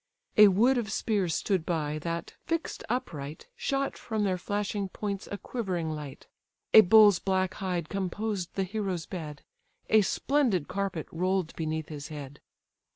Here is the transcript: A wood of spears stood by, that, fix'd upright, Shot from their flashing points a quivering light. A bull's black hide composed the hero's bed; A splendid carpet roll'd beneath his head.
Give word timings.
A 0.35 0.47
wood 0.47 0.79
of 0.79 0.91
spears 0.91 1.35
stood 1.35 1.63
by, 1.63 1.99
that, 1.99 2.33
fix'd 2.47 2.83
upright, 2.89 3.45
Shot 3.55 3.95
from 3.99 4.23
their 4.23 4.39
flashing 4.39 4.89
points 4.89 5.27
a 5.31 5.37
quivering 5.37 5.91
light. 5.91 6.25
A 6.73 6.81
bull's 6.81 7.19
black 7.19 7.53
hide 7.53 7.87
composed 7.87 8.55
the 8.55 8.63
hero's 8.63 9.05
bed; 9.05 9.43
A 9.91 10.01
splendid 10.01 10.67
carpet 10.67 11.05
roll'd 11.11 11.55
beneath 11.55 11.89
his 11.89 12.07
head. 12.07 12.41